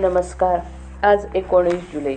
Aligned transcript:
नमस्कार. 0.00 0.58
आज 1.02 1.26
एकोणीस 1.34 1.92
जुलै. 1.92 2.14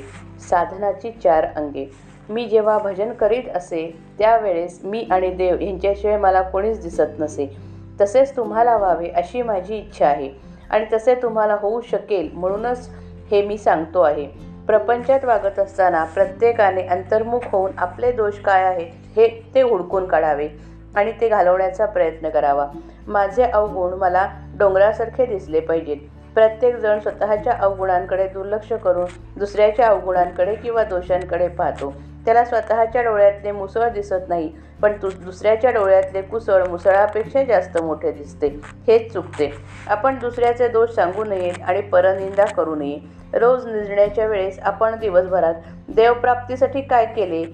साधनाची 0.49 1.11
चार 1.11 1.45
अंगे. 1.55 1.91
मी 2.29 2.45
जेव्हा 2.45 2.77
भजन 2.77 3.13
करीत 3.13 3.43
असे 3.55 3.99
त्यावेळेस 4.19 4.79
मी 4.83 5.07
आणि 5.11 5.29
देव 5.29 5.59
यांच्याशिवाय 5.61 6.17
मला 6.17 6.41
कोणीच 6.41 6.81
दिसत 6.83 7.19
नसे. 7.19 7.57
तसेच 8.01 8.37
तुम्हाला 8.37 8.77
व्हावे 8.77 9.09
अशी 9.09 9.41
माझी 9.41 9.77
इच्छा 9.77 10.07
आहे 10.07 10.29
आणि 10.69 10.85
तसे 10.93 11.15
तुम्हाला 11.15 11.57
होऊ 11.61 11.81
शकेल 11.81 12.29
म्हणूनच 12.33 12.89
हे 13.31 13.41
मी 13.41 13.57
सांगतो 13.57 14.01
आहे. 14.01 14.27
प्रपंचात 14.67 15.25
वागत 15.25 15.59
असताना 15.59 16.03
प्रत्येकाने 16.03 16.87
अंतर्मुख 16.87 17.39
होऊन 17.51 17.71
आपले 17.77 18.11
दोष 18.11 18.39
काय 18.39 18.63
आहेत 18.63 18.87
हे 19.15 19.51
ते 19.55 19.61
हुडकून 19.61 20.05
काढावे 20.05 20.49
आणि 20.95 21.11
ते 21.21 21.29
घालवण्याचा 21.29 21.85
प्रयत्न 21.85 22.29
करावा. 22.29 22.67
माझे 23.07 23.43
अवगुण 23.43 23.93
मला 23.93 24.27
डोंगरासारखे 24.59 25.25
दिसले 25.25 25.59
पाहिजेत. 25.59 25.97
प्रत्येकजण 26.35 26.99
स्वतःच्या 26.99 27.53
अवगुणांकडे 27.55 28.27
दुर्लक्ष 28.27 28.71
करून 28.75 29.05
दुसऱ्याच्या 29.37 29.87
अवगुणांकडे 29.87 30.55
किंवा 30.55 30.83
दोषांकडे 30.83 31.47
पाहतो. 31.49 31.93
त्याला 32.25 32.43
स्वतःच्या 32.45 33.01
डोळ्यातले 33.03 33.51
मुसळ 33.51 33.87
दिसत 33.89 34.29
नाही 34.29 34.49
पण 34.81 34.93
तु 35.01 35.09
दुसऱ्याच्या 35.13 35.71
डोळ्यातले 35.71 36.21
कुसळ 36.23 36.63
मुसळापेक्षा 36.63 37.43
जास्त 37.43 37.77
मोठे 37.79 38.11
दिसते. 38.11 38.47
हेच 38.87 39.11
चुकते. 39.13 39.49
आपण 39.87 40.19
दुसऱ्याचे 40.19 40.67
दोष 40.67 40.89
सांगू 40.91 41.23
नयेत 41.23 41.61
आणि 41.61 41.81
परनिंदा 41.83 42.45
करू 42.47 42.75
नये. 42.75 42.99
रोज 43.33 43.65
निजण्याच्या 43.67 44.25
वेळेस 44.27 44.59
आपण 44.61 44.95
दिवसभरात 44.99 45.53
देवप्राप्तीसाठी 45.89 46.81
काय 46.83 47.05
केले 47.07 47.45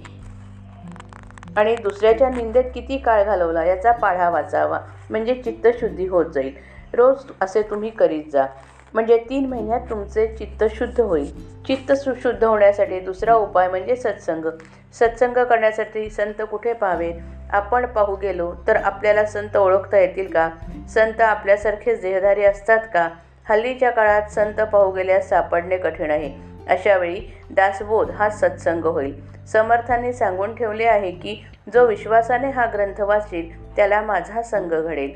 आणि 1.56 1.76
दुसऱ्याच्या 1.76 2.30
निंदेत 2.30 2.64
किती 2.74 2.98
काळ 2.98 3.24
घालवला 3.24 3.64
याचा 3.66 3.92
पाढा 3.94 4.30
वाचावा. 4.30 4.80
म्हणजे 5.10 5.34
चित्तशुद्धी 5.36 6.08
होत 6.08 6.26
जाईल. 6.26 6.54
रोज 6.94 7.26
असे 7.42 7.62
तुम्ही 7.62 7.90
करीत 7.92 8.30
जा. 8.32 8.46
म्हणजे 8.94 9.18
तीन 9.30 9.46
महिन्यात 9.46 9.80
तुमचे 9.90 10.28
चित्त 10.28 10.64
शुद्ध 10.76 11.02
होईल. 11.02 11.32
चित्त 11.68 11.92
सुशुद्ध 11.92 12.44
होण्यासाठी 12.44 13.00
दुसरा 13.00 13.34
उपाय 13.34 13.70
म्हणजे 13.70 13.96
सत्संग. 13.96 14.46
सत्संग 14.94 15.34
करण्यासाठी 15.34 16.10
संत 16.10 16.42
कुठे 16.52 16.74
पाहावे? 16.74 17.12
आपण 17.50 17.86
पाहू 17.86 18.16
गेलो 18.16 18.54
तर 18.68 18.76
आपल्याला 18.76 19.26
संत 19.26 19.58
ओळखता 19.58 19.98
येतील 19.98 20.32
का? 20.32 20.50
संत 20.90 21.22
आपल्यासारखेच 21.22 22.02
देहधारी 22.02 22.44
असतात 22.44 22.80
का? 22.94 23.10
हल्लीच्या 23.50 23.90
काळात 23.90 24.30
संत 24.32 24.62
पाहू 24.62 24.92
गेल्यास 24.92 25.30
सापडणे 25.30 25.78
कठीण 25.78 26.12
आहे. 26.12 26.49
अशावेळी 26.70 27.20
दासबोध 27.50 28.12
हा 28.12 28.30
सत्संग 28.30 28.86
होईल. 28.86 29.14
समर्थांनी 29.46 30.14
सांगून 30.14 30.56
ठेवले 30.56 30.86
आहे 30.86 31.12
की 31.12 31.46
जो 31.74 31.86
विश्वासाने 31.86 32.50
हा 32.50 32.66
ग्रंथ 32.66 33.02
वाचेल 33.02 33.76
त्याला 33.76 34.02
माझा 34.02 34.42
संघ 34.42 34.74
घडेल. 34.74 35.12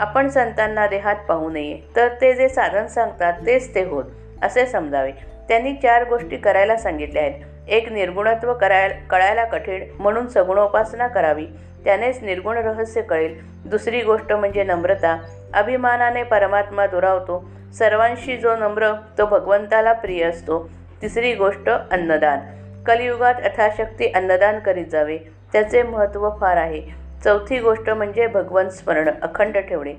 आपण 0.00 0.28
संतांना 0.28 0.86
देहात 0.86 1.16
पाहू 1.28 1.50
नये. 1.50 1.80
तर 1.96 2.08
ते 2.20 2.32
जे 2.34 2.48
साधन 2.48 2.86
सांगतात 2.86 3.32
तेच 3.46 3.74
ते 3.74 3.84
होत 3.84 4.04
असे 4.42 4.66
समजावे. 4.66 5.12
त्यांनी 5.48 5.74
चार 5.74 6.04
गोष्टी 6.04 6.36
करायला 6.36 6.76
सांगितल्या 6.76 7.22
आहेत. 7.22 7.44
एक 7.68 7.92
निर्गुणत्व 7.92 8.54
करायला 8.54 8.94
कळायला 9.10 9.44
कठीण 9.44 9.84
म्हणून 9.98 10.28
सगुणोपासना 10.28 11.06
करावी. 11.06 11.46
त्यानेच 11.84 12.22
निर्गुण 12.22 12.56
रहस्य 12.56 13.02
कळेल. 13.02 13.38
दुसरी 13.70 14.00
गोष्ट 14.02 14.32
म्हणजे 14.32 14.64
नम्रता. 14.64 15.16
अभिमानाने 15.54 16.22
परमात्मा 16.22 16.86
दुरावतो. 16.86 17.50
सर्वांशी 17.72 18.36
जो 18.36 18.56
नम्र 18.56 18.92
तो 19.18 19.26
भगवंताला 19.26 19.92
प्रिय 19.92 20.24
असतो. 20.24 20.70
तिसरी 21.02 21.34
गोष्ट 21.34 21.68
अन्नदान. 21.68 22.38
कलियुगात 22.86 23.34
यथाशक्ती 23.44 24.06
अन्नदान 24.06 24.58
करीत 24.58 24.86
जावे 24.86 25.18
त्याचे 25.52 25.82
महत्त्व 25.82 26.30
फार 26.40 26.56
आहे. 26.56 26.82
चौथी 27.24 27.58
गोष्ट 27.58 27.90
म्हणजे 27.90 28.26
भगवंत 28.26 28.70
स्मरण 28.70 29.08
अखंड 29.22 29.58
ठेवणे. 29.58 29.94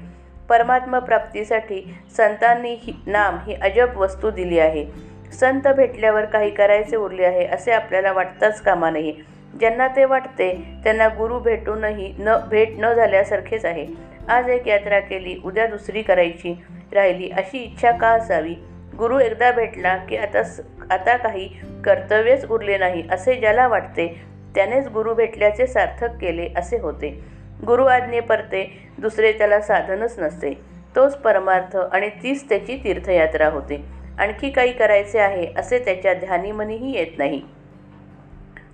परमात्मप्राप्तीसाठी 0.49 1.97
संतांनी 2.17 2.73
ही 2.73 2.93
नाम 3.07 3.37
ही 3.47 3.53
अजब 3.53 3.97
वस्तू 3.97 4.31
दिली 4.31 4.59
आहे. 4.59 4.85
संत 5.31 5.67
भेटल्यावर 5.67 6.25
काही 6.25 6.49
करायचे 6.49 6.95
उरले 6.95 7.25
आहे 7.25 7.45
असे 7.45 7.71
आपल्याला 7.71 8.11
वाटताच 8.11 8.61
कामा 8.61 8.89
नये. 8.89 9.13
ज्यांना 9.59 9.87
ते 9.87 10.05
वाटते 10.05 10.63
त्यांना 10.83 11.07
गुरु 11.07 11.39
भेटूनही 11.39 12.15
न 12.19 12.29
भेट 12.49 12.69
न 12.77 12.93
झाल्यासारखेच 12.93 13.65
आहे. 13.65 13.87
आज 14.29 14.49
एक 14.49 14.67
यात्रा 14.67 14.99
केली 14.99 15.41
उद्या 15.45 15.67
दुसरी 15.67 16.01
करायची. 16.01 16.61
राहिली 16.93 17.29
अशी 17.29 17.57
इच्छा 17.57 17.91
का 17.91 18.07
असावी? 18.07 18.55
गुरु 18.97 19.19
एकदा 19.19 19.51
भेटला 19.51 19.97
की 19.97 20.17
आता 20.17 20.43
स- 20.43 20.59
आता 20.91 21.17
काही 21.17 21.49
कर्तव्यच 21.85 22.51
उरले 22.51 22.77
नाही 22.77 23.03
असे 23.11 23.35
ज्याला 23.35 23.67
वाटते 23.67 24.21
त्यानेच 24.55 24.87
गुरु 24.87 25.13
भेटल्याचे 25.13 25.67
सार्थक 25.67 26.09
केले 26.21 26.49
असे 26.57 26.79
होते. 26.79 27.25
गुरु 27.67 27.85
आज्ञे 27.85 28.19
परते 28.19 28.89
दुसरे 28.97 29.31
त्याला 29.31 29.61
साधनच 29.61 30.19
नसते. 30.19 30.53
तोच 30.95 31.17
परमार्थ 31.17 31.77
आणि 31.77 32.09
तीच 32.09 32.49
त्याची 32.49 32.81
तीर्थयात्रा 32.83 33.47
होते. 33.47 33.85
आणखी 34.19 34.49
काही 34.49 34.73
करायचे 34.73 35.19
आहे 35.19 35.47
असे 35.57 35.79
त्याच्या 35.79 36.13
ध्यानीमनीही 36.13 36.91
येत 36.97 37.17
नाही. 37.17 37.41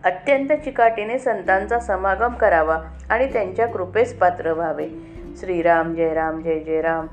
अत्यंत 0.03 0.53
चिकाटीने 0.53 1.19
संतांचा 1.19 1.79
समागम 1.79 2.33
करावा 2.33 2.81
आणि 3.09 3.33
त्यांच्या 3.33 3.67
कृपेस 3.67 4.19
पात्र 4.19 4.53
व्हावे. 4.53 4.87
श्रीराम 5.39 5.95
जय 5.95 6.13
राम 6.13 6.41
जय 6.41 6.59
जय 6.59 6.81
राम. 6.81 7.07